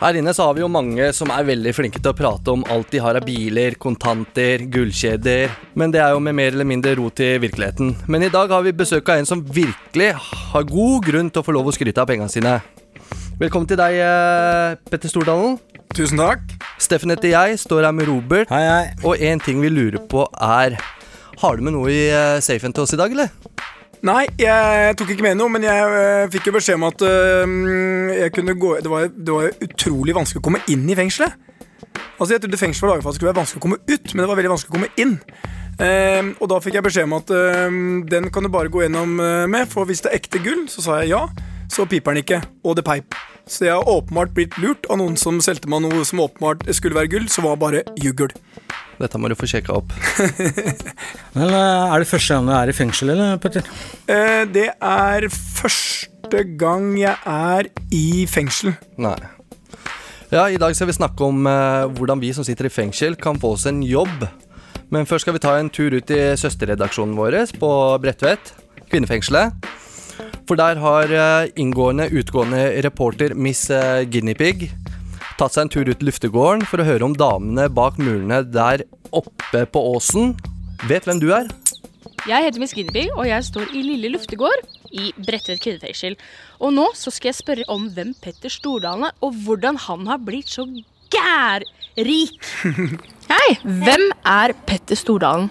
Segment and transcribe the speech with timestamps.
[0.00, 2.62] Her inne så har vi jo mange som er veldig flinke til å prate om
[2.72, 5.50] alt de har av biler, kontanter, gullkjeder.
[5.76, 7.90] Men det er jo med mer eller mindre rot i virkeligheten.
[8.08, 10.14] Men i dag har vi besøk av en som virkelig
[10.54, 12.54] har god grunn til å få lov å skryte av pengene sine.
[13.42, 15.58] Velkommen til deg, eh, Petter Stordalen.
[15.92, 16.48] Tusen takk.
[16.80, 18.48] Steffen heter jeg, står her med Robert.
[18.48, 18.94] Hei, hei.
[19.04, 20.80] Og en ting vi lurer på er
[21.40, 23.28] Har du med noe i eh, safen til oss i dag, eller?
[24.06, 28.12] Nei, jeg tok ikke med noe, men jeg øh, fikk jo beskjed om at øh,
[28.16, 31.36] jeg kunne gå det var, det var utrolig vanskelig å komme inn i fengselet.
[32.16, 34.14] Altså, Jeg trodde fengselet var laget for at det skulle være vanskelig å komme ut,
[34.14, 35.14] men det var veldig vanskelig å komme inn.
[35.80, 39.20] Ehm, og da fikk jeg beskjed om at øhm, den kan du bare gå gjennom
[39.20, 41.22] øh, med, for hvis det er ekte gull, så sa jeg ja,
[41.72, 43.16] så piper den ikke, og det peip.
[43.48, 46.96] Så jeg har åpenbart blitt lurt av noen som solgte meg noe som åpenbart skulle
[46.96, 48.32] være gull, som var bare juggel.
[49.00, 49.94] Dette må du få sjekka opp.
[51.36, 53.68] Men eh, Er det første gang du er i fengsel, eller, Petter?
[54.04, 58.74] Eh, det er første gang jeg er i fengsel.
[59.00, 59.16] Nei.
[60.30, 63.40] Ja, I dag skal vi snakke om eh, hvordan vi som sitter i fengsel, kan
[63.40, 64.28] få oss en jobb.
[64.92, 68.52] Men først skal vi ta en tur ut i søsterredaksjonen vår på Bredtvet,
[68.90, 69.56] kvinnefengselet.
[70.44, 71.12] For der har
[71.56, 73.68] inngående, utgående reporter Miss
[74.10, 74.66] Guinea-pig
[75.40, 78.82] tatt seg en tur ut i luftegården for å høre om damene bak murene der
[79.16, 80.34] oppe på åsen
[80.90, 81.48] vet hvem du er.
[82.28, 86.18] Jeg heter Miss Guinevere, og jeg står i Lille Luftegård i Bredtvet kvinnefengsel.
[86.60, 90.20] Og nå så skal jeg spørre om hvem Petter Stordalen er, og hvordan han har
[90.20, 90.66] blitt så
[91.14, 92.36] gærrik.
[93.32, 95.48] Hei, hvem er Petter Stordalen?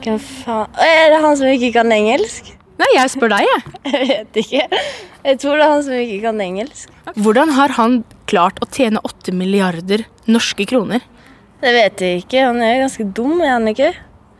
[0.00, 2.56] Hvem faen Er det han som ikke kan engelsk?
[2.80, 3.62] Nei, jeg spør deg, jeg.
[3.90, 4.82] Jeg vet ikke.
[5.20, 6.92] Jeg tror det er han som ikke kan engelsk.
[7.20, 7.96] Hvordan har han
[8.30, 11.04] klart å tjene 8 milliarder norske kroner?
[11.60, 12.46] Det vet jeg ikke.
[12.46, 13.90] Han er ganske dum, er han ikke?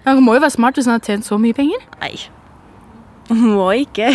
[0.07, 1.83] Han må jo være smart hvis han har tjent så mye penger.
[2.01, 2.15] Nei.
[3.37, 4.09] Må ikke.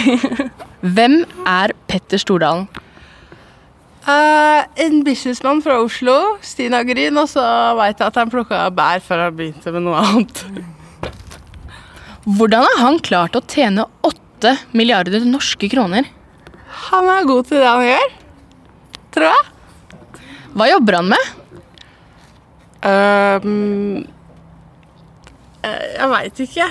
[0.96, 2.66] Hvem er Petter Stordalen?
[4.06, 7.46] Uh, en businessmann fra Oslo, Stina Gryn, og så
[7.78, 10.44] veit jeg at han plukka bær før han begynte med noe annet.
[12.26, 13.86] Hvordan har han klart å tjene
[14.46, 16.06] 8 milliarder norske kroner?
[16.90, 18.12] Han er god til det han gjør,
[19.16, 19.48] tror jeg.
[20.56, 21.32] Hva jobber han med?
[22.86, 24.04] Ehm,
[25.66, 26.68] eh, jeg veit ikke,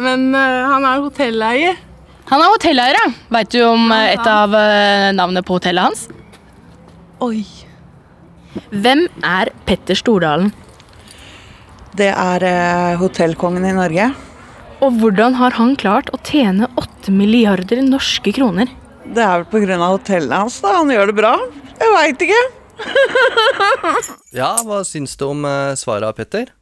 [0.00, 1.82] men uh, han er hotelleier.
[2.30, 3.10] Han er hotelleier, ja.
[3.36, 6.06] Veit du om eh, et av uh, navnene på hotellet hans?
[7.26, 7.44] Oi.
[8.72, 10.54] Hvem er Petter Stordalen?
[12.00, 14.08] Det er hotellkongen i Norge.
[14.80, 18.70] Og hvordan har han klart å tjene 8 milliarder norske kroner?
[19.04, 19.76] Det er vel pga.
[19.82, 20.60] hotellet hans.
[20.62, 20.78] da.
[20.78, 21.34] Han gjør det bra.
[21.80, 22.40] Jeg veit ikke.
[24.30, 26.52] Ja, hva syns du om eh, svaret, Petter?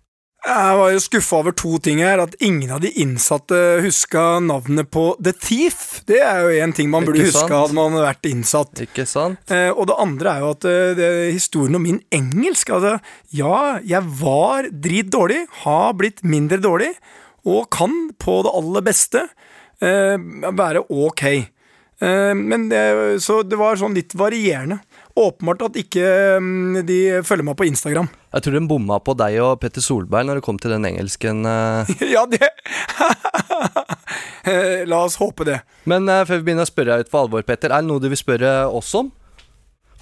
[0.47, 2.23] Jeg var jo skuffa over to ting her.
[2.23, 6.00] At ingen av de innsatte huska navnet på The Thief.
[6.09, 8.81] Det er jo én ting man burde huske hadde man vært innsatt.
[8.87, 9.43] Ikke sant?
[9.53, 12.97] Eh, og det andre er jo at eh, det, historien om min engelsk altså,
[13.37, 16.95] Ja, jeg var dritdårlig, har blitt mindre dårlig,
[17.49, 19.25] og kan på det aller beste
[19.81, 20.17] eh,
[20.59, 21.25] være ok.
[21.99, 22.83] Eh, men det,
[23.25, 24.81] så det var sånn litt varierende.
[25.19, 26.05] Åpenbart at ikke
[26.39, 28.07] mm, de følger meg på Instagram.
[28.37, 31.43] Jeg tror de bomma på deg og Petter Solberg når det kom til den engelsken.
[31.49, 31.95] eh.
[32.15, 32.53] ja, det
[34.89, 35.59] La oss håpe det.
[35.91, 38.09] Men før vi begynner å spørre deg ut for alvor, Petter, er det noe du
[38.09, 39.11] vil spørre oss om?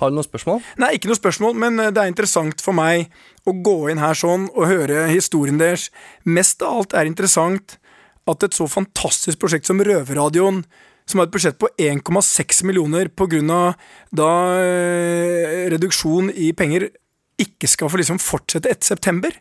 [0.01, 0.61] Har du noen spørsmål?
[0.83, 3.09] Nei, ikke noe spørsmål, men eh, det er interessant for meg
[3.49, 5.89] å gå inn her sånn og høre historien deres.
[6.29, 7.79] Mest av alt er interessant
[8.27, 10.65] at et så fantastisk prosjekt som Røverradioen,
[11.07, 13.77] som har et budsjett på 1,6 millioner av
[14.11, 16.91] da eh, reduksjon i penger,
[17.39, 19.33] ikke skal få liksom fortsette etter september.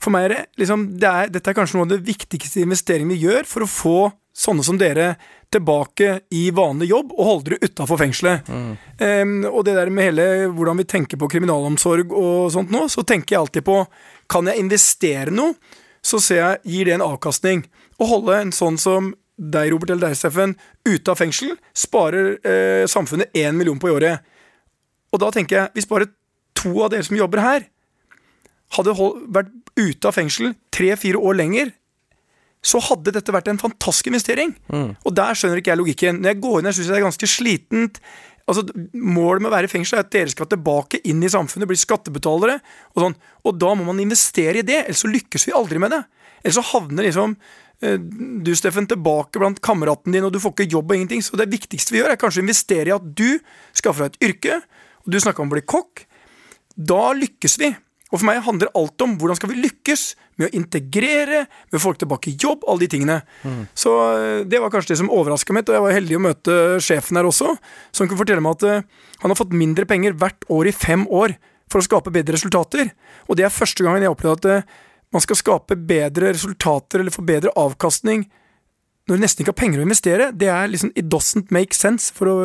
[0.00, 3.12] For meg er det liksom det er, Dette er kanskje noe av det viktigste investeringen
[3.12, 3.98] vi gjør for å få
[4.36, 5.14] sånne som dere
[5.50, 8.48] tilbake i vanlig jobb og holde dere utafor fengselet.
[9.02, 13.02] Em, og det der med hele hvordan vi tenker på kriminalomsorg og sånt nå, så
[13.02, 13.82] tenker jeg alltid på
[14.30, 15.56] Kan jeg investere noe,
[16.02, 17.64] så ser jeg gir det en avkastning.
[17.98, 19.10] Å holde en sånn som
[19.40, 20.54] deg, Robert, eller deg, Steffen,
[20.86, 24.22] ute av fengsel, sparer eh, samfunnet én million på i året.
[25.10, 26.10] Og da tenker jeg, hvis bare
[26.54, 27.66] to av dere som jobber her,
[28.76, 29.50] hadde hold, vært
[29.80, 31.72] ute av fengsel tre-fire år lenger,
[32.60, 34.52] så hadde dette vært en fantastisk investering.
[35.06, 36.20] Og der skjønner ikke jeg logikken.
[36.20, 38.00] Når jeg går inn jeg syns jeg det er ganske slitent.
[38.50, 41.70] Altså, Målet med å være i fengsel er at dere skal tilbake inn i samfunnet,
[41.70, 42.58] bli skattebetalere.
[42.94, 43.16] Og sånn
[43.48, 46.02] Og da må man investere i det, ellers så lykkes vi aldri med det.
[46.42, 47.36] Ellers så havner liksom
[47.80, 51.24] eh, du, Steffen, tilbake blant kameraten din, og du får ikke jobb og ingenting.
[51.24, 53.40] Så det viktigste vi gjør, er kanskje å investere i at du
[53.72, 54.60] skaffer deg et yrke.
[55.06, 56.04] Og du snakka om å bli kokk.
[56.76, 57.72] Da lykkes vi.
[58.10, 60.04] Og for meg handler alt om hvordan skal vi lykkes
[60.40, 63.18] med å integrere, med folk tilbake i jobb, alle de tingene.
[63.78, 66.58] Så eh, det var kanskje det som overraska meg, og jeg var heldig å møte
[66.82, 67.54] sjefen her også,
[67.94, 71.06] som kunne fortelle meg at eh, han har fått mindre penger hvert år i fem
[71.06, 71.36] år
[71.70, 72.90] for å skape bedre resultater.
[73.28, 74.78] Og det er første gangen jeg opplevde at eh,
[75.14, 78.26] man skal skape bedre resultater eller få bedre avkastning
[79.10, 80.30] når du nesten ikke har penger å investere.
[80.38, 82.36] Det er liksom It doesn't make sense, for å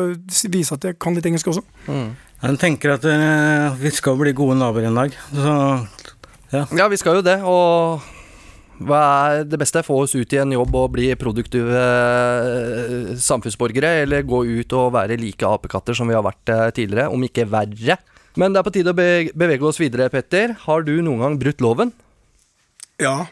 [0.50, 1.62] vise at jeg kan litt engelsk også.
[1.86, 5.14] Jeg tenker at uh, vi skal bli gode naboer en dag.
[5.30, 5.54] Så
[6.52, 6.66] ja.
[6.78, 8.02] Ja, vi skal jo det, og
[8.86, 9.00] hva
[9.32, 9.84] er det beste?
[9.86, 14.92] Få oss ut i en jobb og bli produktive eh, samfunnsborgere, eller gå ut og
[14.98, 17.96] være like apekatter som vi har vært eh, tidligere, om ikke verre.
[18.36, 20.52] Men det er på tide å bevege oss videre, Petter.
[20.66, 21.94] Har du noen gang brutt loven?
[23.00, 23.24] Ja.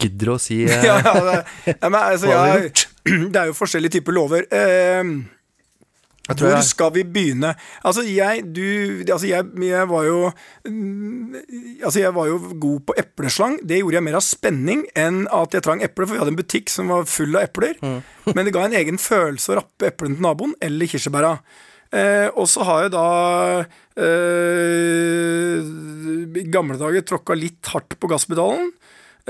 [0.00, 1.36] Gidder å si eh, ja, ja, det,
[1.74, 2.72] ja, men, altså, jeg,
[3.32, 4.46] det er jo forskjellige typer lover.
[4.52, 5.20] Uh,
[6.30, 7.48] hvor jeg- skal vi begynne?
[7.82, 8.62] Altså, jeg, du,
[9.10, 10.18] altså jeg, jeg var jo
[10.68, 11.32] mm,
[11.82, 13.56] Altså, jeg var jo god på epleslang.
[13.66, 16.38] Det gjorde jeg mer av spenning enn at jeg trang epler, for vi hadde en
[16.38, 17.74] butikk som var full av epler.
[18.36, 21.34] Men det ga en egen følelse å rappe eplene til naboen, eller kirsebæra.
[21.90, 23.06] Eh, og så har jeg da
[23.98, 25.58] eh,
[26.40, 28.70] i gamle dager tråkka litt hardt på gasspedalen.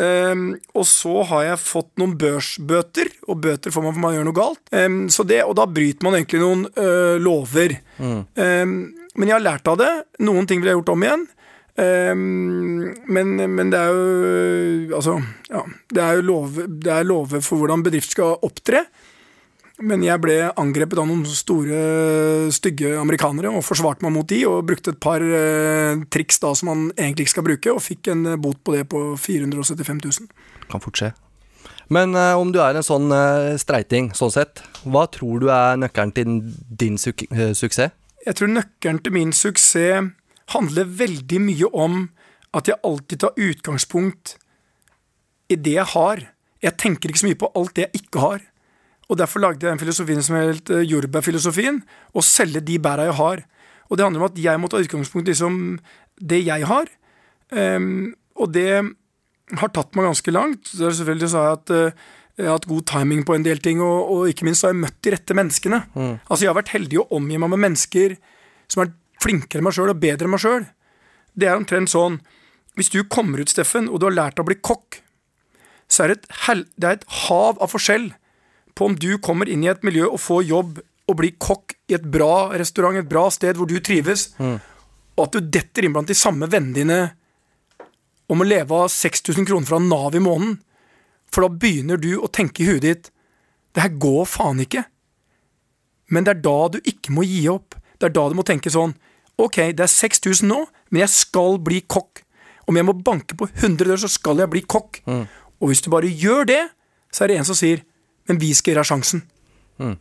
[0.00, 4.28] Um, og så har jeg fått noen børsbøter, og bøter får man for man gjør
[4.30, 4.62] noe galt.
[4.72, 7.76] Um, så det, og da bryter man egentlig noen uh, lover.
[8.00, 8.78] Um,
[9.18, 9.90] men jeg har lært av det.
[10.24, 11.28] Noen ting ville jeg gjort om igjen.
[11.80, 15.14] Men, men det er jo Altså,
[15.48, 15.62] ja.
[15.88, 18.82] Det er jo lover, det er lover for hvordan bedrift skal opptre.
[19.80, 21.80] Men jeg ble angrepet av noen store,
[22.52, 26.68] stygge amerikanere og forsvarte meg mot de, og brukte et par eh, triks da som
[26.68, 30.30] man egentlig ikke skal bruke, og fikk en eh, bot på det på 475 000.
[30.68, 31.12] Kan fort skje.
[31.90, 35.80] Men eh, om du er en sånn eh, streiting, sånn sett, hva tror du er
[35.80, 36.36] nøkkelen til
[36.82, 37.96] din suk eh, suksess?
[38.20, 40.12] Jeg tror nøkkelen til min suksess
[40.52, 42.02] handler veldig mye om
[42.52, 44.36] at jeg alltid tar utgangspunkt
[45.50, 46.22] i det jeg har.
[46.62, 48.42] Jeg tenker ikke så mye på alt det jeg ikke har.
[49.10, 51.80] Og Derfor lagde jeg den filosofien som het jordbærfilosofien.
[52.14, 53.42] Å selge de bæra jeg har.
[53.90, 55.58] Og det handler om at jeg må ta utgangspunkt i liksom
[56.20, 56.86] det jeg har.
[57.50, 58.70] Um, og det
[59.58, 60.70] har tatt meg ganske langt.
[60.70, 62.08] Så selvfølgelig så jeg at uh,
[62.40, 64.80] jeg har hatt god timing på en del ting, og, og ikke minst har jeg
[64.80, 65.82] møtt de rette menneskene.
[66.22, 68.14] Altså Jeg har vært heldig å omgi meg med mennesker
[68.70, 70.64] som er flinkere enn meg sjøl og bedre enn meg sjøl.
[71.36, 72.20] Det er omtrent sånn
[72.78, 75.02] Hvis du kommer ut, Steffen, og du har lært å bli kokk,
[75.90, 78.12] så er det et, det er et hav av forskjell
[78.74, 80.80] på om du kommer inn i et miljø og får jobb
[81.10, 85.32] og blir kokk i et bra restaurant, et bra sted hvor du trives, og at
[85.34, 87.00] du detter inn blant de samme vennene dine
[88.30, 90.60] om å leve av 6000 kroner fra Nav i måneden.
[91.34, 93.10] For da begynner du å tenke i huet ditt
[93.74, 94.82] Det her går faen ikke.
[96.10, 97.76] Men det er da du ikke må gi opp.
[97.98, 98.94] Det er da du må tenke sånn
[99.40, 102.22] Ok, det er 6000 nå, men jeg skal bli kokk.
[102.68, 105.00] Om jeg må banke på 100 dører, så skal jeg bli kokk.
[105.60, 106.60] Og hvis du bare gjør det,
[107.14, 107.80] så er det en som sier
[108.28, 109.22] Men vi skal gjøre sjansen.
[109.78, 109.94] sjansen.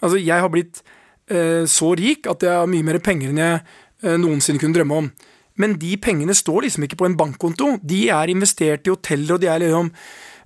[0.00, 0.82] Altså, jeg har blitt
[1.30, 3.62] eh, så rik at jeg har mye mer penger enn jeg
[4.04, 5.10] eh, noensinne kunne drømme om.
[5.60, 7.76] Men de pengene står liksom ikke på en bankkonto.
[7.82, 9.92] De er investert i hoteller, og de er liksom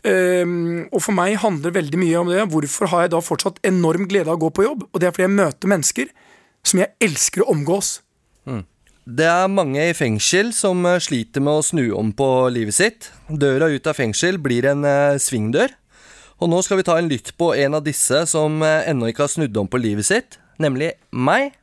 [0.06, 2.44] Ehm, og for meg handler veldig mye om det.
[2.52, 4.85] Hvorfor har jeg da fortsatt enorm glede av å gå på jobb?
[4.92, 6.12] Og det er fordi jeg møter mennesker
[6.66, 7.99] som jeg elsker å omgås.
[9.08, 13.06] Det er mange i fengsel som eh, sliter med å snu om på livet sitt.
[13.28, 15.73] Døra ut av fengsel blir en eh, svingdør.
[16.38, 19.25] Og nå skal vi ta en lytt på en av disse som eh, ennå ikke
[19.26, 21.57] har snudd om på livet sitt, nemlig meg.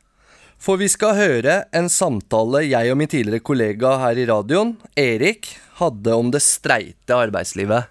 [0.60, 5.48] For vi skal høre en samtale jeg og min tidligere kollega her i radioen, Erik,
[5.80, 7.88] hadde om det streite arbeidslivet.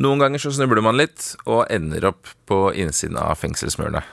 [0.00, 4.04] Noen ganger så snubler man litt og ender opp på innsiden av fengselsmurene.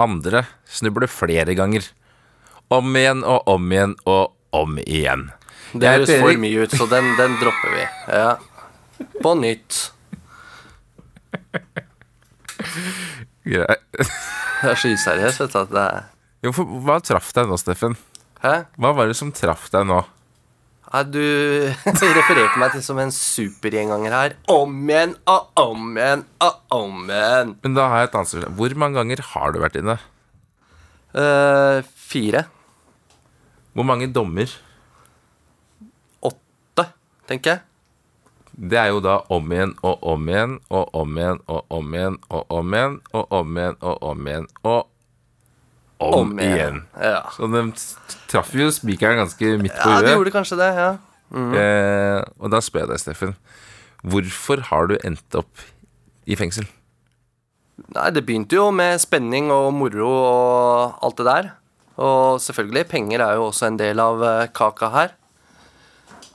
[0.00, 1.84] Andre snubler flere ganger.
[2.72, 5.28] Om igjen og om igjen og om igjen.
[5.76, 7.86] Det høres for mye ut, så den, den dropper vi.
[8.08, 8.34] Ja.
[9.20, 9.92] På nytt.
[13.48, 13.82] Greit.
[13.94, 15.58] Det er så useriøst, vet du.
[15.62, 16.06] At det er
[16.44, 17.96] Jo, for hva traff deg nå, Steffen?
[18.42, 18.54] Hæ?
[18.78, 20.02] Hva var det som traff deg nå?
[20.88, 21.20] Nei, du
[22.18, 24.36] refererte meg til som en supergjenganger her.
[24.52, 27.56] Om igjen og om igjen og om igjen.
[27.64, 28.54] Men da har jeg et annet spørsmål.
[28.60, 29.98] Hvor mange ganger har du vært inne?
[31.18, 32.44] Eh, fire.
[33.76, 34.50] Hvor mange dommer?
[36.24, 36.88] Åtte,
[37.28, 37.64] tenker jeg.
[38.58, 42.16] Det er jo da om igjen og om igjen og om igjen og om igjen
[42.34, 44.88] og om igjen og om igjen og om igjen og
[45.98, 46.80] om, igjen.
[46.94, 47.22] Ja.
[47.34, 47.62] Så de
[48.30, 50.90] traff jo spikeren ganske midt på ja, de gjorde kanskje det, ja.
[51.34, 51.54] Mm.
[51.58, 53.34] Eh, og da spør jeg deg, Steffen.
[54.06, 55.64] Hvorfor har du endt opp
[56.26, 56.68] i fengsel?
[57.94, 61.50] Nei, det begynte jo med spenning og moro og alt det der.
[61.98, 65.14] Og selvfølgelig, penger er jo også en del av eh, kaka her.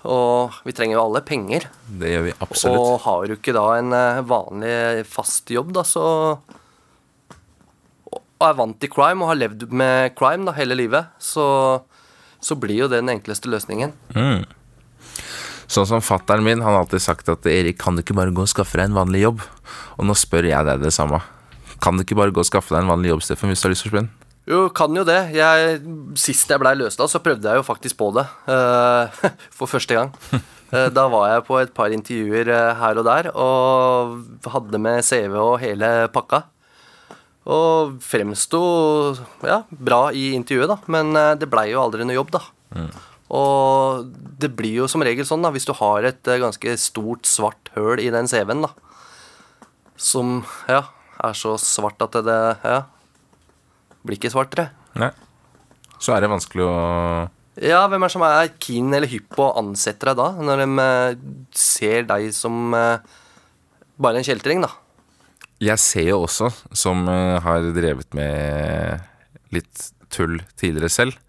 [0.04, 1.68] Og vi trenger jo alle penger.
[1.88, 2.82] Det gjør vi absolutt.
[2.82, 6.04] Og har du ikke da en eh, vanlig fast jobb, da, så
[8.12, 11.46] Og er vant til crime og har levd med crime da hele livet, så,
[12.44, 13.96] så blir jo det den enkleste løsningen.
[14.12, 14.44] Mm.
[15.72, 18.44] Sånn som fatteren min, han har alltid sagt at Erik, kan du ikke bare gå
[18.44, 19.46] og skaffe deg en vanlig jobb?
[19.96, 21.22] Og nå spør jeg deg det samme.
[21.84, 23.74] Kan du ikke bare gå og skaffe deg en vanlig jobb, Steffen, hvis du har
[23.74, 24.23] lyst til å spille?
[24.50, 25.20] Jo, kan jo det.
[25.38, 25.78] Jeg,
[26.20, 28.26] sist jeg blei løslatt, så prøvde jeg jo faktisk på det.
[28.48, 29.08] Uh,
[29.58, 30.12] for første gang.
[30.74, 35.06] Uh, da var jeg på et par intervjuer eh, her og der, og hadde med
[35.06, 36.44] CV og hele pakka.
[37.54, 38.60] Og fremsto
[39.44, 40.78] ja, bra i intervjuet, da.
[40.92, 42.42] Men det blei jo aldri noe jobb, da.
[43.34, 44.08] Og
[44.40, 48.02] det blir jo som regel sånn, da, hvis du har et ganske stort, svart høl
[48.02, 48.72] i den CV-en, da.
[50.00, 50.40] Som,
[50.72, 50.86] ja,
[51.24, 52.82] er så svart at det, ja
[54.04, 54.70] blir ikke svartere.
[55.00, 55.12] Nei.
[56.04, 56.76] Så er det vanskelig å
[57.64, 60.64] Ja, hvem er det som er keen eller hypp på å ansette deg da, når
[60.64, 61.18] de eh,
[61.56, 63.04] ser deg som eh,
[64.02, 64.72] bare en kjeltring, da?
[65.64, 71.20] Jeg ser jo også, som eh, har drevet med litt tull tidligere selv,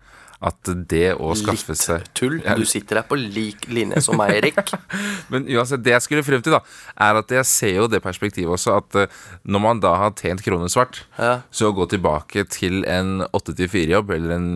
[0.45, 2.35] at det å skaffe Litt seg tull.
[2.45, 4.59] Ja, Du sitter der på lik linje som meg, Erik.
[5.33, 6.61] Men uansett, det jeg skulle frem til, da,
[7.09, 10.45] er at jeg ser jo det perspektivet også, at eh, når man da har tjent
[10.45, 11.39] kroner svart, Ja.
[11.51, 14.49] så å gå tilbake til en 8-4-jobb eller en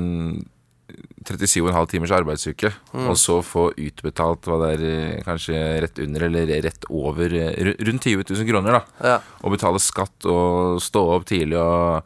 [1.29, 3.09] 37,5 timers arbeidsuke, Mm.
[3.11, 7.75] og så få utbetalt hva det er eh, kanskje rett under eller rett over eh,
[7.85, 8.83] rundt 20 000 kroner, da.
[9.05, 9.19] Ja.
[9.45, 12.03] Og betale skatt og stå opp tidlig og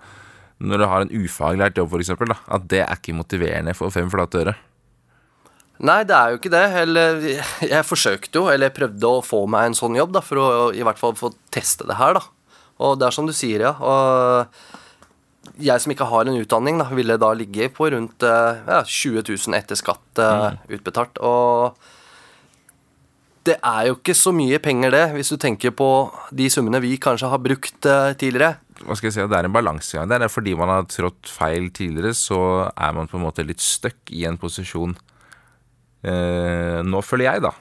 [0.62, 4.44] Når du har en ufaglært jobb, eksempel, at det er ikke motiverende for fem flate
[4.44, 4.54] øre.
[5.82, 6.66] Nei, det er jo ikke det.
[6.84, 7.24] Eller,
[7.74, 10.84] jeg forsøkte jo, eller prøvde å få meg en sånn jobb, da, for å i
[10.86, 12.22] hvert fall få teste det her, da.
[12.82, 13.74] Og det er som du sier, ja.
[13.82, 18.82] Og jeg som ikke har en utdanning, da, ville da ligge på rundt eh, ja,
[18.86, 20.62] 20 000 etter skatt mm.
[20.78, 21.18] utbetalt.
[21.18, 21.74] Og
[23.46, 25.88] det er jo ikke så mye penger, det, hvis du tenker på
[26.34, 28.58] de summene vi kanskje har brukt eh, tidligere.
[28.84, 30.22] hva skal jeg si, Det er en balansegang der.
[30.22, 34.10] Er fordi man har trådt feil tidligere, så er man på en måte litt stuck
[34.10, 34.94] i en posisjon.
[36.02, 37.52] Eh, nå føler jeg, da.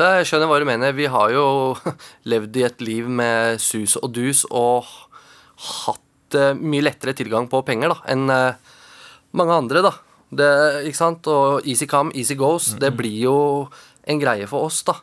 [0.00, 0.94] Jeg skjønner hva du mener.
[0.96, 1.46] Vi har jo
[2.32, 4.88] levd i et liv med sus og dus og
[5.86, 8.76] hatt eh, mye lettere tilgang på penger da, enn eh,
[9.36, 9.96] mange andre, da.
[10.30, 10.50] Det,
[10.86, 11.26] ikke sant?
[11.26, 12.74] Og easy come, easy goes.
[12.78, 13.38] Det blir jo
[14.06, 15.00] en greie for oss, da.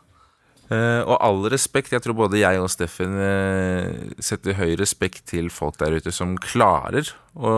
[0.67, 3.87] Eh, og all respekt, jeg tror både jeg og Steffen uh,
[4.19, 7.07] setter høy respekt til folk der ute som klarer
[7.39, 7.53] å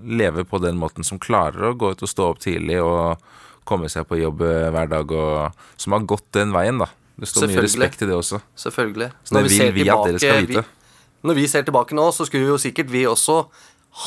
[0.00, 3.20] leve på den måten, som klarer å gå ut og stå opp tidlig og
[3.68, 6.88] komme seg på jobb eh, hver dag, og som har gått den veien, da.
[7.20, 8.40] Det står mye respekt i det også.
[8.58, 9.10] Selvfølgelig.
[9.22, 10.64] Så det vil vi at dere skal vite.
[10.64, 10.96] Vi,
[11.28, 13.42] når vi ser tilbake nå, så skulle jo sikkert vi også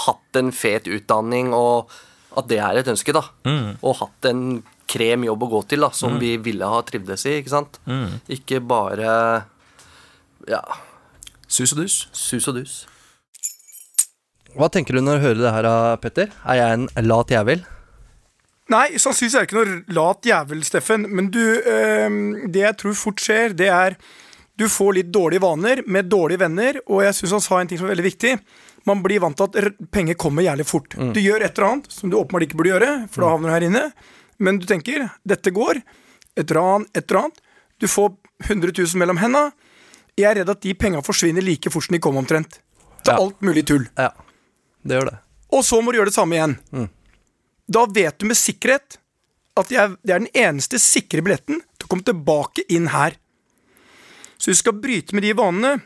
[0.01, 1.93] hatt en fet utdanning, og
[2.35, 3.23] at det er et ønske, da.
[3.47, 3.77] Mm.
[3.79, 4.43] Og hatt en
[4.95, 7.79] krem jobb å gå til, da, som vi ville ha trivdes i, ikke sant.
[7.85, 8.17] Mm.
[8.39, 9.13] Ikke bare
[10.49, 10.63] ja,
[11.47, 12.01] Sus og dus.
[12.11, 12.73] sus og dus.
[14.55, 15.69] Hva tenker du når du hører det her,
[16.01, 16.35] Petter?
[16.47, 17.65] Er jeg en lat jævel?
[18.71, 21.05] Nei, sannsynligvis er det ikke noe lat jævel, Steffen.
[21.11, 23.97] Men du, øh, det jeg tror fort skjer, det er
[24.55, 27.79] du får litt dårlige vaner med dårlige venner, og jeg syns han sa en ting
[27.81, 28.31] som er veldig viktig.
[28.87, 30.95] Man blir vant til at penger kommer jævlig fort.
[30.95, 33.55] Du gjør et eller annet som du åpenbart ikke burde gjøre, for da havner du
[33.55, 33.83] her inne.
[34.39, 35.81] Men du tenker dette går.
[36.35, 37.41] Et ran, et eller annet.
[37.79, 38.15] Du får
[38.49, 39.51] 100 000 mellom henda.
[40.17, 42.59] Jeg er redd at de penga forsvinner like fort som de kom, omtrent.
[43.03, 43.19] Til Ja.
[43.21, 43.87] alt mulig tull.
[43.97, 44.09] Ja,
[44.83, 45.17] det gjør det.
[45.53, 46.89] Og så må du gjøre det samme igjen.
[47.67, 48.97] Da vet du med sikkerhet
[49.57, 53.15] at jeg, det er den eneste sikre billetten til å komme tilbake inn her.
[54.37, 55.77] Så du skal bryte med de vanene,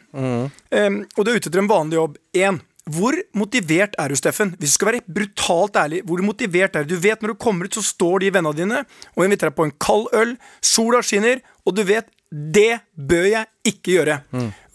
[0.74, 2.18] em, og du er ute etter en vanlig jobb.
[2.34, 2.58] En,
[2.90, 4.56] hvor motivert er du, Steffen?
[4.60, 6.96] Hvis du skal være brutalt ærlig, hvor motivert er du?
[6.96, 8.80] Du vet når du kommer ut, så står de vennene dine
[9.16, 13.46] og inviterer deg på en kald øl, sola skinner, og du vet det bør jeg
[13.74, 14.20] ikke gjøre.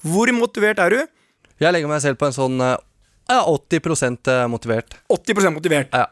[0.04, 1.00] Hvor motivert er du?
[1.62, 2.76] Jeg legger meg selv på en sånn eh,
[3.30, 4.97] ja, 80% motivert.
[5.14, 5.94] 80% motivert.
[5.94, 6.09] Ja.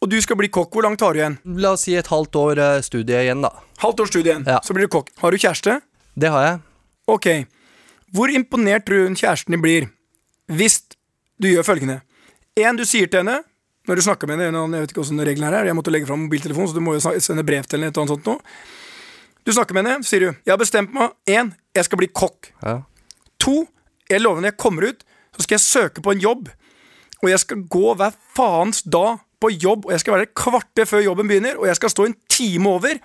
[0.00, 0.72] Og du skal bli kokk.
[0.72, 1.36] Hvor langt har du igjen?
[1.60, 3.52] La oss si et halvt år eh, studie igjen, da.
[3.84, 4.58] Halvt år studie igjen, Ja.
[4.64, 5.12] så blir du kokk.
[5.20, 5.76] Har du kjæreste?
[6.16, 6.60] Det har jeg.
[7.12, 7.28] Ok.
[8.16, 9.88] Hvor imponert tror du hun kjæresten din blir
[10.50, 10.82] hvis
[11.40, 12.00] du gjør følgende?
[12.58, 13.40] En, du sier til henne
[13.88, 15.70] når du snakker med henne Jeg vet ikke hvordan reglene er.
[15.70, 17.94] Jeg måtte legge fram mobiltelefonen, så du må jo sende brev til henne.
[17.96, 18.54] Annet.
[19.46, 21.10] Du snakker med henne, så sier du 'Jeg har bestemt meg.
[21.26, 22.52] Én, jeg skal bli kokk'.
[22.62, 22.82] Ja.
[23.40, 23.66] To,
[24.10, 25.04] jeg lover når jeg kommer ut,
[25.36, 26.50] så skal jeg søke på en jobb
[27.20, 30.88] og jeg skal gå hver faens dag på jobb, og jeg skal være der kvarter
[30.88, 32.96] før jobben begynner, og jeg skal stå en time over,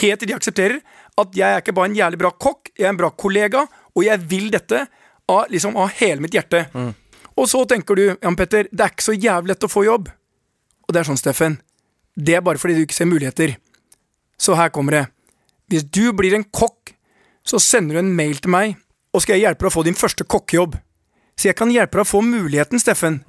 [0.00, 0.80] helt til de aksepterer
[1.16, 4.04] at jeg er ikke bare en jævlig bra kokk, jeg er en bra kollega, og
[4.04, 4.82] jeg vil dette
[5.28, 6.66] av, liksom, av hele mitt hjerte.
[7.36, 10.08] Og så tenker du, Jan Petter, det er ikke så jævlig lett å få jobb.
[10.86, 11.58] Og det er sånn, Steffen,
[12.16, 13.56] det er bare fordi du ikke ser muligheter.
[14.40, 15.04] Så her kommer det.
[15.68, 16.94] Hvis du blir en kokk,
[17.46, 18.76] så sender du en mail til meg,
[19.12, 20.78] og skal jeg hjelpe deg å få din første kokkejobb.
[21.36, 23.20] Så jeg kan hjelpe deg å få muligheten, Steffen.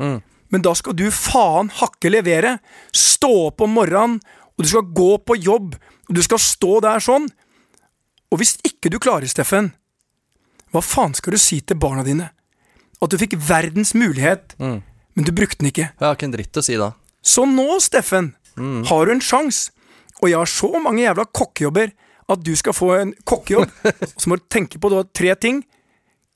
[0.50, 2.58] Men da skal du faen hakke levere.
[2.96, 4.22] Stå opp om morgenen,
[4.56, 5.76] og du skal gå på jobb,
[6.08, 7.28] og du skal stå der sånn.
[8.32, 9.74] Og hvis ikke du klarer, Steffen,
[10.74, 12.30] hva faen skal du si til barna dine?
[13.02, 15.90] At du fikk verdens mulighet, men du brukte den ikke.
[15.94, 16.92] Jeg har ikke en dritt å si da.
[17.22, 19.72] Så nå, Steffen, har du en sjanse.
[20.18, 21.92] Og jeg har så mange jævla kokkejobber
[22.34, 23.70] at du skal få en kokkejobb.
[24.16, 25.62] Og så må du tenke på du har tre ting.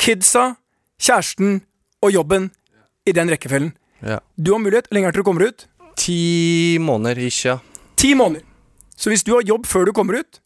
[0.01, 0.51] Kidsa,
[1.01, 1.63] kjæresten
[2.01, 2.49] og jobben
[3.09, 3.73] i den rekkefølgen.
[4.05, 4.19] Ja.
[4.37, 4.87] Du har mulighet.
[4.89, 5.65] Hvor lenge er det til du kommer ut?
[5.97, 7.57] Ti måneder ikke.
[7.99, 8.45] Ti måneder.
[8.95, 10.41] Så hvis du har jobb før du kommer ut,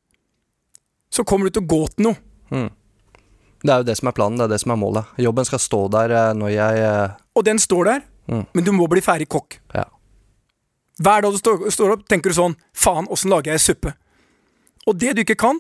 [1.12, 2.20] så kommer du til å gå til noe.
[2.51, 2.70] Mm.
[3.65, 5.07] Det er jo det som er planen, det er det som er målet.
[5.25, 8.39] Jobben skal stå der eh, når jeg eh, Og den står der, Mm.
[8.57, 9.60] men du må bli ferdig kokk.
[9.75, 9.84] Ja.
[10.98, 13.91] Hver dag du står, står opp, tenker du sånn Faen, åssen lager jeg suppe?
[14.89, 15.60] Og det du ikke kan,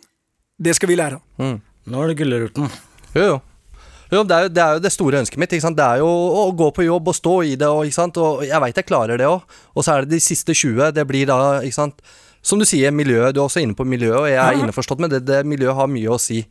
[0.57, 1.21] det skal vi lære av.
[1.37, 1.59] mm.
[1.93, 2.71] Nå er det gulruten.
[3.13, 3.35] Jo, jo.
[4.11, 5.53] Jo, det er jo, det er jo det store ønsket mitt.
[5.53, 5.77] Ikke sant?
[5.77, 7.67] Det er jo å gå på jobb og stå i det.
[7.69, 8.17] Og, ikke sant?
[8.17, 9.41] og jeg veit jeg klarer det òg.
[9.75, 10.89] Og så er det de siste 20.
[10.97, 12.01] Det blir da, ikke sant
[12.45, 13.33] Som du sier, miljøet.
[13.33, 14.65] Du er også inne på miljøet, og jeg er Ja.
[14.65, 15.23] innforstått med det.
[15.25, 16.43] Det miljøet har mye å si.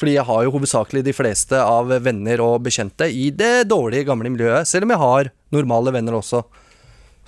[0.00, 4.30] Fordi jeg har jo hovedsakelig de fleste av venner og bekjente i det dårlige, gamle
[4.32, 4.64] miljøet.
[4.70, 6.40] Selv om jeg har normale venner også.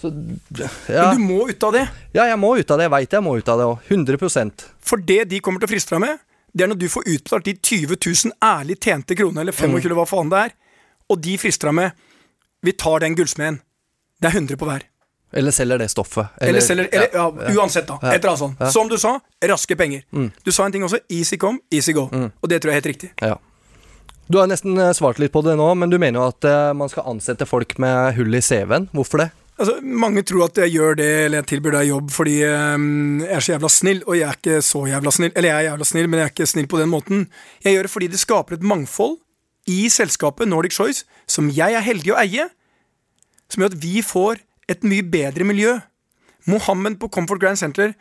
[0.00, 0.08] Så,
[0.88, 1.10] ja.
[1.12, 1.82] Men du må ut av det.
[2.16, 2.86] ja, jeg må ut av det.
[2.88, 3.90] Jeg veit jeg må ut av det òg.
[3.92, 7.06] 100% For det de kommer til å friste deg med, det er når du får
[7.12, 9.94] utbetalt de 20 000 ærlig tjente kronene, eller 25 Mm.
[10.00, 10.56] hva faen det er,
[11.12, 12.08] og de frister deg med
[12.64, 13.60] Vi tar den gullsmeden.
[14.22, 14.84] Det er 100 på hver.
[15.32, 16.34] Eller selger det stoffet.
[16.40, 17.98] Eller, selger eller, ja, Uansett, da.
[18.02, 18.12] Ja.
[18.12, 18.60] Et eller annet sånt.
[18.60, 18.70] Ja.
[18.74, 19.14] Som du sa,
[19.48, 20.04] raske penger.
[20.12, 20.28] Mm.
[20.44, 21.00] Du sa en ting også.
[21.08, 22.08] Easy come, easy go.
[22.12, 23.12] Og det tror jeg er helt riktig.
[23.22, 23.38] Ja.
[24.32, 26.72] Du har nesten eh, svart litt på det nå, men du mener jo at eh,
[26.78, 28.88] man skal ansette folk med hull i CV-en.
[28.94, 29.32] Hvorfor det?
[29.60, 33.34] Altså, Mange tror at jeg gjør det, eller jeg tilbyr deg jobb fordi um, jeg
[33.36, 35.34] er så jævla snill, og jeg er ikke så jævla snill.
[35.36, 37.26] Eller jeg er jævla snill, men jeg er ikke snill på den måten.
[37.66, 39.18] Jeg gjør det fordi det skaper et mangfold
[39.70, 42.48] i selskapet Nordic Choice, som jeg er heldig å eie,
[43.52, 45.78] som gjør at vi får et mye bedre miljø.
[46.50, 47.94] Mohammed på Comfort Grand Center,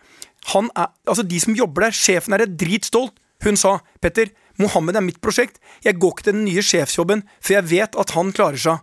[0.54, 3.13] han er, altså de som jobber der, sjefen er dritstolt.
[3.45, 4.30] Hun sa, Petter,
[4.62, 5.60] Mohammed er mitt prosjekt.
[5.86, 8.82] Jeg går ikke til den nye sjefsjobben, for jeg vet at han klarer seg.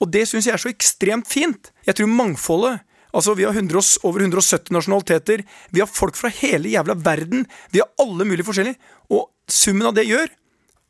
[0.00, 1.72] Og det syns jeg er så ekstremt fint.
[1.88, 2.82] Jeg tror mangfoldet
[3.16, 5.40] Altså, Vi har 100, over 170 nasjonaliteter.
[5.72, 7.46] Vi har folk fra hele jævla verden.
[7.72, 8.76] Vi har alle mulige forskjellige.
[9.08, 10.28] Og summen av det gjør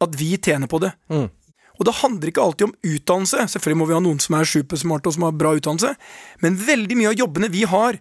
[0.02, 0.90] at vi tjener på det.
[1.78, 3.46] Og det handler ikke alltid om utdannelse.
[3.52, 5.92] Selvfølgelig må vi ha noen som er supersmarte og som har bra utdannelse.
[6.42, 7.98] Men veldig mye av jobbene vi har,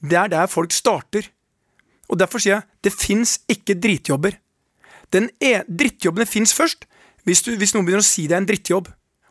[0.00, 1.26] det er der folk starter.
[2.10, 4.38] Og derfor sier jeg det fins ikke dritjobber.
[5.12, 6.86] Den e drittjobbene fins først
[7.28, 8.88] hvis, du, hvis noen begynner å si det er en drittjobb.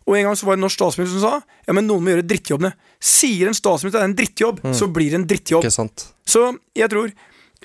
[0.09, 2.13] Og en gang så var det en norsk statsminister som sa ja, men noen må
[2.13, 2.71] gjøre drittjobbene.
[3.01, 4.73] Sier en statsminister det er en drittjobb, Mm.
[4.77, 5.65] så blir det en drittjobb.
[5.65, 6.05] Ikke sant?
[6.25, 6.45] Så
[6.77, 7.11] jeg tror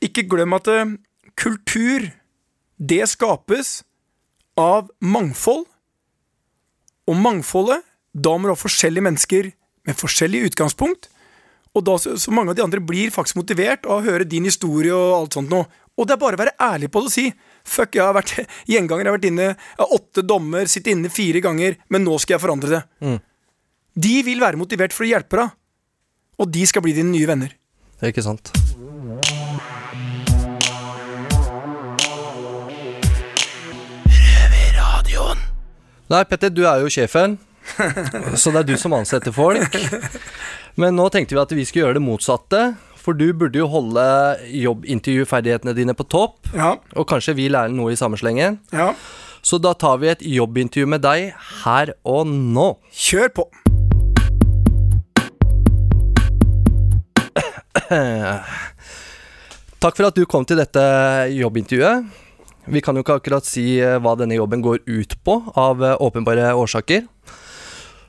[0.03, 0.97] Ikke glem at uh,
[1.39, 2.09] kultur,
[2.79, 3.85] det skapes
[4.59, 5.65] av mangfold.
[7.11, 7.83] Og mangfoldet,
[8.15, 9.51] da må du ha forskjellige mennesker
[9.85, 11.11] med forskjellig utgangspunkt.
[11.75, 14.47] Og da så, så mange av de andre blir faktisk motivert av å høre din
[14.47, 15.67] historie og alt sånt noe.
[15.95, 17.29] Og det er bare å være ærlig på det og si
[17.65, 18.35] Fuck, jeg har vært
[18.71, 22.19] gjenganger, jeg har vært inne jeg har åtte dommer, sittet inne fire ganger, men nå
[22.21, 22.83] skal jeg forandre det.
[23.01, 23.19] Mm.
[24.05, 25.57] De vil være motivert for å hjelpe deg,
[26.45, 27.57] og de skal bli dine nye venner.
[27.97, 28.53] Det er ikke sant.
[36.13, 37.39] Nei, Petter, du er jo sjefen,
[38.37, 39.73] så det er du som ansetter folk.
[40.81, 42.65] Men nå tenkte vi at vi skulle gjøre det motsatte.
[43.05, 44.05] For du burde jo holde
[44.49, 46.39] jobbintervjuferdighetene dine på topp.
[46.57, 46.71] Ja.
[46.97, 48.59] Og kanskje vi lærer noe i samme slengen.
[48.73, 48.95] Ja.
[49.45, 52.81] Så da tar vi et jobbintervju med deg her og nå.
[52.97, 53.45] Kjør på!
[59.85, 60.81] Takk for at du kom til dette
[61.37, 62.24] jobbintervjuet.
[62.67, 65.97] Vi kan jo ikke akkurat si eh, hva denne jobben går ut på, av eh,
[66.01, 67.05] åpenbare årsaker.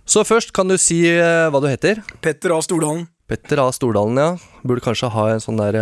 [0.05, 1.99] Så først kan du si eh, hva du heter.
[2.23, 2.61] Petter A.
[2.63, 3.07] Stordalen.
[3.27, 3.69] Petter A.
[3.73, 4.29] Stordalen, ja.
[4.63, 5.77] Burde kanskje ha en sånn der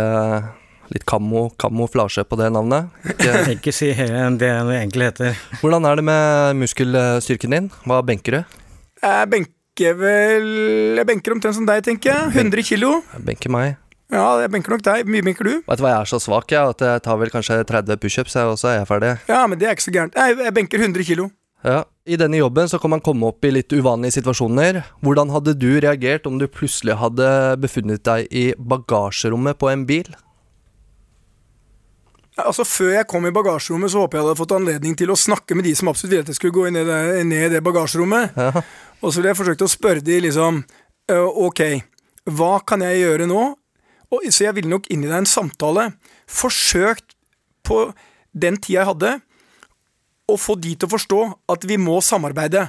[0.92, 2.90] litt kammo, kamuflasje på det navnet.
[3.14, 4.08] Ikke, Ikke si he-
[4.40, 5.38] det det egentlig heter.
[5.62, 7.70] hvordan er det med muskelstyrken din?
[7.88, 8.58] Hva benker du?
[9.04, 10.44] Jeg benker vel
[11.00, 12.34] Jeg benker omtrent som deg, tenker jeg.
[12.46, 12.90] 100 kilo.
[13.14, 13.76] Jeg benker meg.
[14.14, 15.08] Ja, jeg benker nok deg.
[15.10, 15.54] Mye benker du?
[15.66, 18.36] Vet du hva, jeg er så svak jeg, at jeg tar vel kanskje 30 pushups,
[18.44, 19.14] og så er jeg ferdig.
[19.30, 20.14] Ja, men det er ikke så gærent.
[20.14, 21.32] Jeg benker 100 kilo.
[21.64, 21.80] Ja.
[22.04, 24.82] I denne jobben så kan man komme opp i litt uvanlige situasjoner.
[25.02, 27.26] Hvordan hadde du reagert om du plutselig hadde
[27.62, 30.10] befunnet deg i bagasjerommet på en bil?
[32.36, 35.56] Altså Før jeg kom i bagasjerommet, så håper jeg hadde fått anledning til å snakke
[35.56, 36.90] med de som absolutt ville at jeg skulle gå ned,
[37.30, 38.36] ned i det bagasjerommet.
[38.36, 38.62] Ja.
[39.00, 40.62] Og så ville jeg forsøkt å spørre de liksom
[41.10, 41.62] «Øh, Ok,
[42.36, 43.54] hva kan jeg gjøre nå?
[44.14, 45.90] Og, så jeg ville nok inn i en samtale.
[46.30, 47.16] Forsøkt
[47.66, 47.88] på
[48.34, 49.12] den tida jeg hadde,
[50.30, 51.20] å få de til å forstå
[51.52, 52.68] at vi må samarbeide.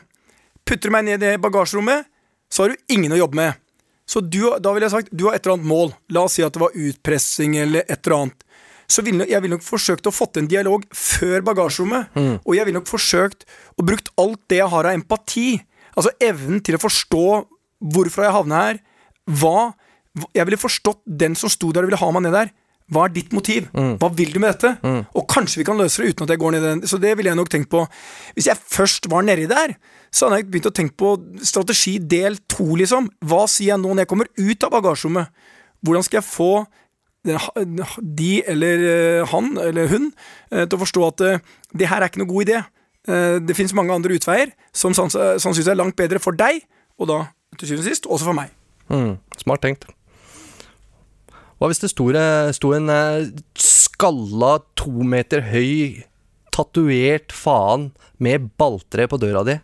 [0.68, 2.08] Putter du meg ned i bagasjerommet,
[2.52, 3.62] så har du ingen å jobbe med.
[4.06, 5.94] Så du, da ville jeg sagt du har et eller annet mål.
[6.14, 8.44] La oss si at det var utpressing eller et eller annet.
[8.86, 12.12] Så ville jeg ville nok forsøkt å fått en dialog før bagasjerommet.
[12.14, 12.36] Mm.
[12.44, 13.48] Og jeg ville nok forsøkt
[13.82, 15.48] å brukt alt det jeg har av empati.
[15.96, 17.26] Altså evnen til å forstå
[17.96, 18.82] hvorfor jeg havna her.
[19.26, 19.74] Hva
[20.36, 22.54] Jeg ville forstått den som sto der og ville ha meg ned der.
[22.94, 23.66] Hva er ditt motiv?
[23.74, 23.96] Mm.
[23.98, 24.76] Hva vil du med dette?
[25.18, 26.84] Og kanskje vi kan løse det uten at jeg går ned i den.
[26.88, 27.82] Så det ville jeg nok tenkt på.
[28.38, 29.74] Hvis jeg først var nedi der,
[30.14, 33.10] så hadde jeg begynt å tenke på strategi del to, liksom.
[33.26, 35.44] Hva sier jeg nå når jeg kommer ut av bagasjerommet?
[35.82, 36.52] Hvordan skal jeg få
[37.26, 40.12] de eller eh, han eller hun
[40.52, 41.40] eh, til å forstå at eh,
[41.74, 42.64] det her er ikke noe god idé.
[43.06, 46.64] Det finnes mange andre utveier som sanns- sannsynligvis er langt bedre for deg,
[46.98, 47.18] og da
[47.60, 48.50] til syvende og sist også for meg.
[48.90, 49.12] Mm,
[49.44, 49.86] smart tenkt.
[51.66, 53.24] Hva hvis det sto, en eh,
[53.58, 56.04] skalla, to meter høy,
[56.54, 57.88] tatovert faen
[58.22, 59.56] med balltre på døra di?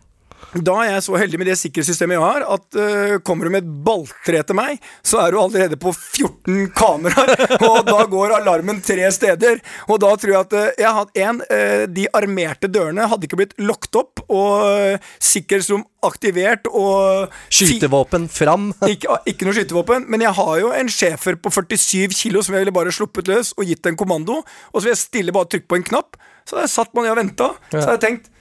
[0.52, 3.64] Da er jeg så heldig med det sikkerhetssystemet jeg har, at uh, kommer du med
[3.64, 8.82] et balltre til meg, så er du allerede på 14 kameraer, og da går alarmen
[8.84, 9.62] tre steder.
[9.88, 13.40] Og da tror jeg at uh, jeg hadde en, uh, De armerte dørene hadde ikke
[13.40, 18.72] blitt lukket opp, og uh, sikkerhetsrom aktivert, og Skytevåpen fram.
[18.92, 22.66] ikke, ikke noe skytevåpen, men jeg har jo en schæfer på 47 kilo som jeg
[22.66, 24.42] ville bare sluppet løs og gitt en kommando.
[24.72, 26.20] Og så vil jeg stille bare trykke på en knapp.
[26.44, 27.52] Så der satt man og venta.
[27.70, 28.32] Så har jeg tenkt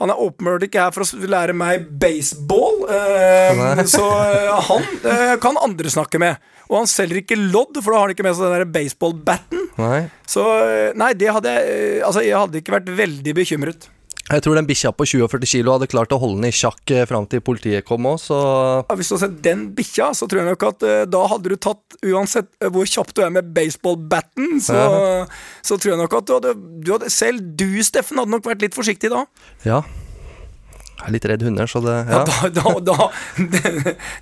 [0.00, 5.34] han er åpenbart ikke her for å lære meg baseball, eh, så eh, han eh,
[5.42, 6.40] kan andre snakke med.
[6.70, 9.66] Og han selger ikke lodd, for da har han ikke med seg den baseballbatten.
[10.28, 13.90] Så eh, nei, det hadde jeg eh, Altså, jeg hadde ikke vært veldig bekymret.
[14.30, 17.02] Jeg tror den bikkja på 20-40 kilo hadde klart å holde den i sjakk eh,
[17.10, 18.36] fram til politiet kom òg, så
[18.86, 21.50] Ja, Hvis du hadde sett den bikkja, så tror jeg nok at uh, da hadde
[21.50, 25.26] du tatt Uansett eh, hvor kjapt du er med baseballbatten, så,
[25.66, 26.54] så tror jeg nok at du hadde,
[26.86, 29.26] du hadde Selv du, Steffen, hadde nok vært litt forsiktig da.
[29.66, 29.82] ja.
[31.02, 32.48] Jeg er litt redd hunder, så det Ja, ja.
[32.54, 33.10] da, da, da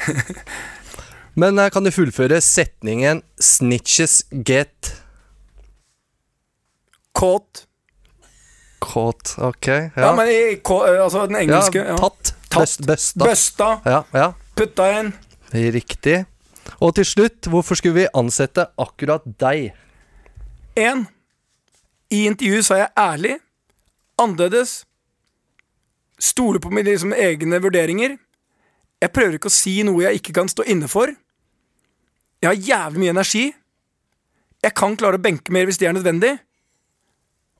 [1.40, 4.94] Men kan du fullføre setningen 'snitches get
[7.12, 7.66] Caught.
[8.90, 9.36] Caught'?
[9.38, 9.90] Ok, ja.
[9.96, 12.34] Ja, men i, altså den engelske ja, tatt.
[12.50, 13.24] Bøsta.
[13.24, 13.70] Bøsta.
[13.86, 14.32] Ja, ja.
[14.58, 15.12] Putta inn.
[15.52, 16.24] Riktig.
[16.80, 19.70] Og til slutt, hvorfor skulle vi ansette akkurat deg?
[20.78, 21.06] Én.
[22.10, 23.36] I intervjuet er jeg ærlig.
[24.18, 24.84] Annerledes.
[26.20, 28.16] Stoler på mine liksom, egne vurderinger.
[29.00, 31.12] Jeg prøver ikke å si noe jeg ikke kan stå inne for.
[32.42, 33.46] Jeg har jævlig mye energi.
[34.60, 36.34] Jeg kan klare å benke mer hvis det er nødvendig.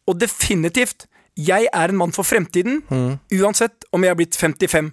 [0.08, 1.06] Og definitivt,
[1.46, 2.82] jeg er en mann for fremtiden,
[3.40, 4.90] uansett om jeg er blitt 55.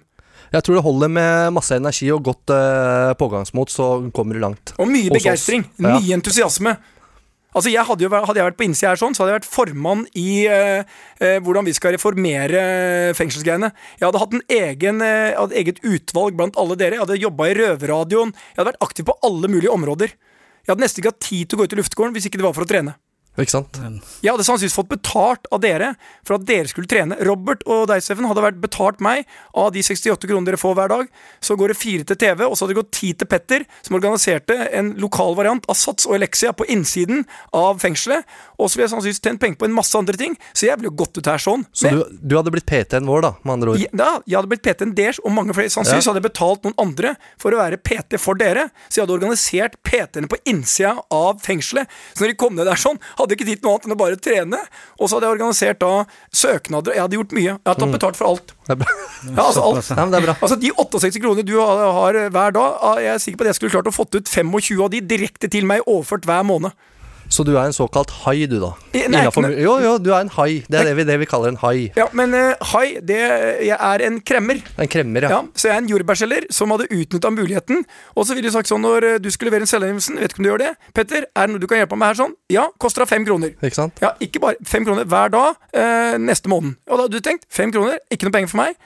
[0.48, 4.72] Jeg tror det holder med masse energi og godt uh, pågangsmot, så kommer du langt.
[4.80, 5.66] Og mye begeistring.
[5.76, 5.98] Ja.
[5.98, 6.78] Mye entusiasme.
[7.56, 9.50] Altså jeg hadde, jo, hadde jeg vært på innsida her sånn, så hadde jeg vært
[9.50, 10.82] formann i eh,
[11.24, 12.60] eh, hvordan vi skal reformere
[13.18, 13.70] fengselsgreiene.
[13.96, 16.98] Jeg hadde hatt en egen, jeg eget utvalg blant alle dere.
[16.98, 18.34] Jeg hadde jobba i Røverradioen.
[18.36, 20.12] Jeg hadde vært aktiv på alle mulige områder.
[20.12, 22.46] Jeg hadde nesten ikke hatt tid til å gå ut i luftegården hvis ikke det
[22.46, 22.94] var for å trene.
[23.38, 23.78] Ikke sant?
[24.24, 25.92] Jeg hadde sannsynligvis fått betalt av dere
[26.26, 27.16] for at dere skulle trene.
[27.26, 30.90] Robert og deg, Steffen, hadde vært betalt meg av de 68 kronene dere får hver
[30.90, 31.06] dag.
[31.44, 33.96] Så går det fire til TV, og så hadde det gått ti til Petter, som
[33.98, 37.24] organiserte en lokal variant av Sats og Elexia på innsiden
[37.54, 38.26] av fengselet.
[38.58, 40.90] Og så ville jeg sannsynligvis tjent penger på en masse andre ting, så jeg ville
[40.90, 41.62] jo gått ut her sånn.
[41.72, 43.84] Så du, du hadde blitt PT-en vår, da, med andre ord?
[43.86, 45.70] ja, jeg hadde blitt PT-en deres, og mange flere.
[45.70, 46.12] Sannsynligvis Ja.
[46.12, 48.68] hadde jeg betalt noen andre for å være PT for dere.
[48.88, 51.86] Så jeg hadde organisert PT-ene på innsida av fengselet.
[52.14, 53.94] Så når de kom ned der sånn, hadde jeg ikke tid til noe annet enn
[53.94, 54.60] å bare trene.
[54.98, 55.92] Og så hadde jeg organisert da
[56.42, 56.96] søknader.
[56.96, 57.46] Jeg hadde gjort mye.
[57.48, 58.54] Jeg hadde tatt betalt for alt.
[58.68, 58.76] Ja,
[59.44, 59.90] altså, alt.
[59.90, 60.36] Ja, men det er bra.
[60.38, 63.52] Altså De 68 kronene du har, har hver dag, ah, jeg er sikker på at
[63.52, 66.76] jeg skulle klart å fått ut 25 av de direkte til meg, overført hver måned.
[67.28, 68.70] Så du er en såkalt hai, du, da?
[68.94, 70.62] Nei, Innenfor- jo, jo, du er en hai.
[70.64, 71.90] Det er det vi, det vi kaller en hai.
[71.96, 73.18] Ja, Men uh, hai, det,
[73.68, 74.62] jeg er en kremmer.
[74.80, 75.30] En kremmer, ja.
[75.36, 77.84] Ja, så jeg er en jordbærselger som hadde utnytta muligheten.
[78.16, 80.40] Og så ville du sagt sånn når eh, du skulle levere en selvangivelsen, vet ikke
[80.42, 82.34] om du gjør det, Petter, er det noe du kan hjelpe meg med her sånn?
[82.54, 83.52] Ja, koster deg fem kroner.
[83.60, 84.00] Ikke sant?
[84.04, 86.78] Ja, ikke bare fem kroner hver dag uh, neste måned.
[86.88, 88.78] Og da hadde du tenkt fem kroner, ikke noe penger for meg.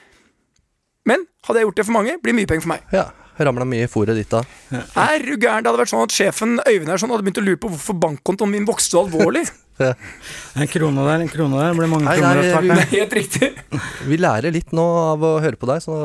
[1.08, 2.84] Men hadde jeg gjort det for mange, blir mye penger for meg.
[2.94, 3.08] Ja.
[3.38, 4.42] Ramla mye i fôret ditt da.
[4.72, 5.64] Er du gæren?
[5.64, 7.96] Det hadde vært sånn at sjefen Øyvind her sånn, hadde begynt å lure på hvorfor
[8.02, 9.46] bankkontoen min vokste så alvorlig.
[9.82, 11.72] En krone der, en krone der.
[11.72, 12.92] Det ble mange Nei, kroner å etter hvert.
[12.92, 13.48] Helt riktig.
[14.10, 14.84] Vi lærer litt nå
[15.16, 15.96] av å høre på deg, så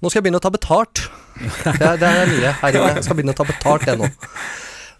[0.00, 1.02] nå skal jeg begynne å ta betalt.
[1.40, 2.92] Det er, det er nye her inne.
[2.98, 4.10] Jeg skal begynne å ta betalt, jeg nå.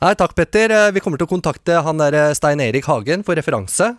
[0.00, 0.72] Nei, takk, Petter.
[0.72, 3.90] Eh, Vi kommer til å kontakte han der eh, Stein Erik Hagen for referanse.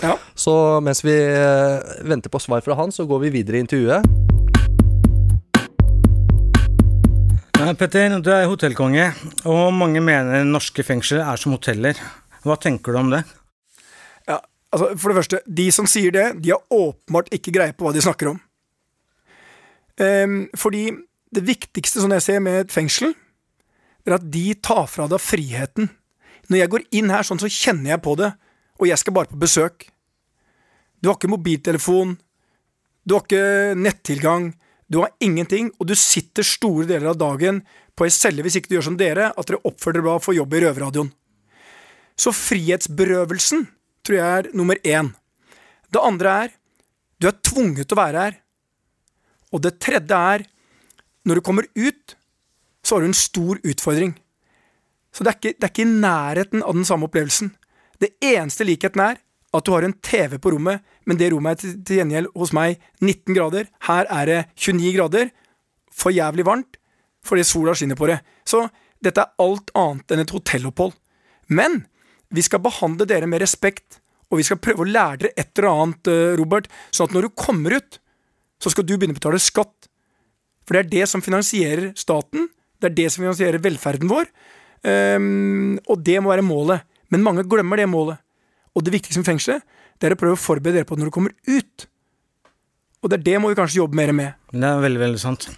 [0.00, 0.14] Ja.
[0.32, 4.39] Så mens vi eh, venter på svar fra han, så går vi videre i intervjuet.
[7.60, 9.10] Petter, du er hotellkonge,
[9.44, 11.98] og mange mener norske fengsler er som hoteller.
[12.40, 13.20] Hva tenker du om det?
[14.24, 14.38] Ja,
[14.72, 17.92] altså For det første, de som sier det, de har åpenbart ikke greie på hva
[17.92, 18.38] de snakker om.
[20.00, 20.86] Um, fordi
[21.36, 23.12] det viktigste, sånn jeg ser med et fengsel,
[24.08, 25.90] er at de tar fra deg friheten.
[26.48, 28.32] Når jeg går inn her sånn, så kjenner jeg på det,
[28.80, 29.84] og jeg skal bare på besøk.
[31.04, 32.16] Du har ikke mobiltelefon,
[33.04, 34.54] du har ikke nettilgang,
[34.90, 37.62] du har ingenting, og du sitter store deler av dagen
[37.94, 40.34] på ei celle hvis ikke du gjør som dere, at dere oppfører dere bra for
[40.34, 41.12] jobb i Røverradioen.
[42.18, 43.68] Så frihetsberøvelsen
[44.04, 45.12] tror jeg er nummer én.
[45.90, 46.56] Det andre er
[47.20, 48.36] du er tvunget til å være her.
[49.52, 50.46] Og det tredje er
[51.28, 52.16] når du kommer ut,
[52.82, 54.14] så har du en stor utfordring.
[55.12, 57.52] Så det er ikke, det er ikke i nærheten av den samme opplevelsen.
[58.00, 59.20] Det eneste likheten er
[59.52, 62.52] at du har en TV på rommet, men det rommet er til, til gjengjeld hos
[62.54, 63.66] meg 19 grader.
[63.88, 65.32] Her er det 29 grader.
[65.90, 66.78] For jævlig varmt,
[67.26, 68.20] fordi sola skinner på det.
[68.46, 68.62] Så
[69.02, 70.94] dette er alt annet enn et hotellopphold.
[71.50, 71.82] Men
[72.30, 73.98] vi skal behandle dere med respekt,
[74.30, 77.26] og vi skal prøve å lære dere et eller annet, eh, Robert, sånn at når
[77.26, 77.98] du kommer ut,
[78.62, 79.90] så skal du begynne å betale skatt.
[80.62, 82.46] For det er det som finansierer staten,
[82.78, 84.30] det er det som finansierer velferden vår,
[84.86, 86.86] um, og det må være målet.
[87.10, 88.22] Men mange glemmer det målet.
[88.78, 89.64] Og det viktigste med fengselet,
[90.00, 91.86] det er å prøve å forberede dere på det når du kommer ut.
[93.00, 94.38] Og det er det må vi kanskje jobbe mer med.
[94.52, 95.48] Det er veldig, veldig sant.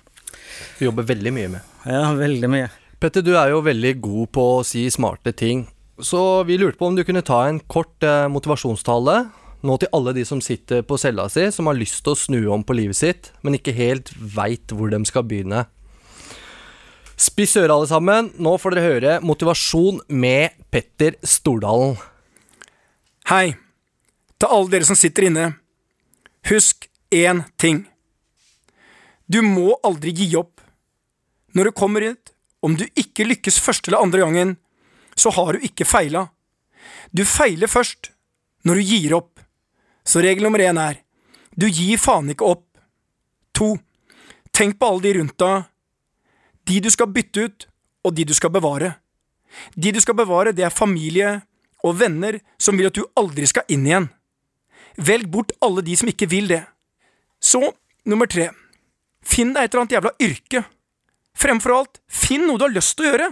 [0.78, 1.68] Vi jobber veldig mye med.
[1.87, 2.70] Ja, veldig mye.
[3.02, 5.64] Petter, du er jo veldig god på å si smarte ting.
[6.02, 9.16] Så vi lurte på om du kunne ta en kort eh, motivasjonstale
[9.62, 12.40] nå til alle de som sitter på cella si, som har lyst til å snu
[12.50, 15.64] om på livet sitt, men ikke helt veit hvor de skal begynne.
[17.14, 18.33] Spiss øret, alle sammen.
[18.42, 21.94] Nå får dere høre motivasjon med Petter Stordalen.
[23.31, 23.52] Hei,
[24.42, 25.52] til alle dere som sitter inne.
[26.50, 27.85] Husk én ting.
[29.31, 30.59] Du må aldri gi opp.
[31.55, 34.57] Når du kommer ut, om du ikke lykkes første eller andre gangen,
[35.14, 36.26] så har du ikke feila.
[37.14, 38.11] Du feiler først
[38.66, 39.38] når du gir opp.
[40.05, 40.98] Så regel nummer én er
[41.55, 42.64] du gir faen ikke opp.
[43.52, 43.76] To.
[44.52, 45.68] Tenk på alle de rundt deg.
[46.68, 47.66] De du skal bytte ut,
[48.02, 48.94] og de du skal bevare.
[49.76, 51.42] De du skal bevare, det er familie
[51.85, 54.09] og venner som vil at du aldri skal inn igjen.
[54.96, 56.62] Velg bort alle de som ikke vil det.
[57.42, 57.61] Så,
[58.09, 58.50] nummer tre.
[59.22, 60.64] Finn deg et eller annet jævla yrke.
[61.38, 63.31] Fremfor alt, finn noe du har lyst til å gjøre.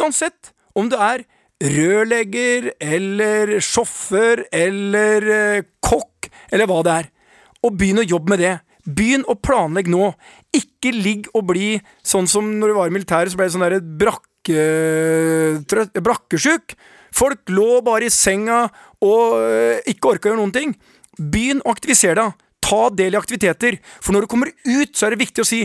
[0.00, 1.24] Uansett om du er
[1.60, 7.10] rørlegger eller sjåfør eller eh, kokk eller hva det er.
[7.66, 8.54] Og begynn å jobbe med det.
[8.88, 10.12] Begynn å planlegge nå.
[10.56, 11.74] Ikke ligg og bli
[12.06, 14.60] sånn som når du var i militæret, så ble det sånn derre brakke...
[16.00, 16.74] brakkesjuk.
[17.16, 18.66] Folk lå bare i senga
[19.04, 20.76] og øh, ikke orka å gjøre noen ting.
[21.18, 22.46] Begynn å aktivisere deg.
[22.60, 23.78] Ta del i aktiviteter.
[24.04, 25.62] For når du kommer ut, så er det viktig å si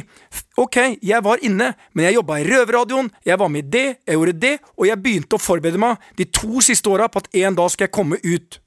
[0.61, 4.15] Ok, jeg var inne, men jeg jobba i Røverradioen, jeg var med i det, jeg
[4.15, 7.57] gjorde det, og jeg begynte å forberede meg de to siste åra på at en
[7.57, 8.61] dag skal jeg komme ut.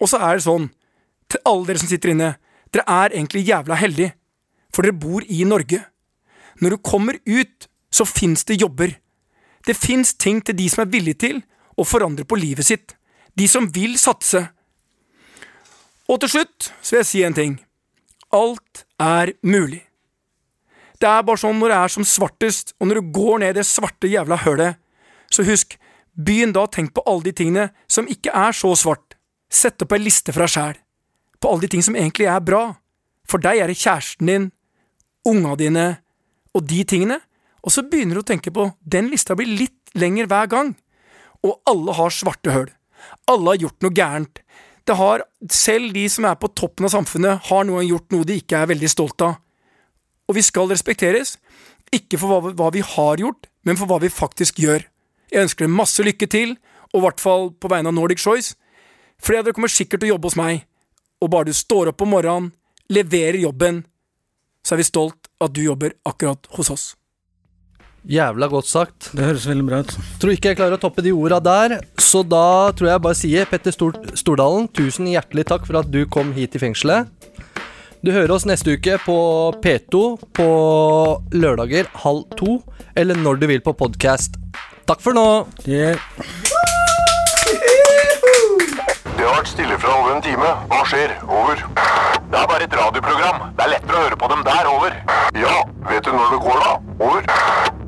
[0.00, 0.70] Og så er det sånn,
[1.28, 2.30] til alle dere som sitter inne,
[2.72, 4.14] dere er egentlig jævla heldige,
[4.72, 5.82] for dere bor i Norge.
[6.64, 8.96] Når du kommer ut, så fins det jobber.
[9.66, 11.42] Det fins ting til de som er villige til
[11.78, 12.96] å forandre på livet sitt.
[13.38, 14.42] De som vil satse.
[16.10, 17.56] Og til slutt så vil jeg si en ting.
[18.34, 19.82] Alt er mulig.
[21.00, 23.66] Det er bare sånn når det er som svartest, og når du går ned det
[23.66, 24.78] svarte jævla hølet,
[25.32, 25.74] så husk,
[26.14, 29.16] begynn da å tenke på alle de tingene som ikke er så svart.
[29.52, 30.76] Sett opp ei liste fra sjæl.
[31.40, 32.62] På alle de ting som egentlig er bra.
[33.28, 34.46] For deg er det kjæresten din,
[35.28, 35.86] unga dine
[36.54, 37.18] og de tingene.
[37.62, 40.72] Og så begynner du å tenke på den lista blir litt lenger hver gang.
[41.46, 42.70] Og alle har svarte høl.
[43.30, 44.42] Alle har gjort noe gærent.
[44.86, 48.40] Det har, selv de som er på toppen av samfunnet, har noen gjort noe de
[48.40, 49.36] ikke er veldig stolt av.
[50.26, 51.36] Og vi skal respekteres,
[51.94, 54.82] ikke for hva, hva vi har gjort, men for hva vi faktisk gjør.
[55.30, 56.56] Jeg ønsker dere masse lykke til,
[56.92, 58.56] og i hvert fall på vegne av Nordic Choice.
[59.22, 60.64] Flere av dere kommer sikkert til å jobbe hos meg,
[61.22, 62.50] og bare du står opp om morgenen,
[62.92, 63.84] leverer jobben,
[64.66, 66.86] så er vi stolt at du jobber akkurat hos oss.
[68.08, 69.10] Jævla godt sagt.
[69.14, 69.92] Det høres veldig bra ut.
[70.18, 73.46] Tror ikke jeg klarer å toppe de orda der, så da tror jeg bare sier
[73.46, 77.06] Petter Stor Stordalen, tusen hjertelig takk for at du kom hit i fengselet.
[78.02, 79.16] Du hører oss neste uke på
[79.62, 80.00] P2
[80.34, 80.48] på
[81.38, 82.58] lørdager halv to,
[82.98, 84.34] eller når du vil på podkast.
[84.90, 85.46] Takk for nå.
[85.62, 85.94] Det
[89.22, 90.48] har vært stille fra over en time.
[90.72, 91.14] Hva skjer?
[91.30, 91.62] Over.
[92.32, 93.38] Det er bare et radioprogram.
[93.54, 94.66] Det er lettere å høre på dem der.
[94.72, 94.98] Over.
[95.38, 95.54] Ja,
[95.86, 96.72] vet du når det går, da?
[97.06, 97.71] Over.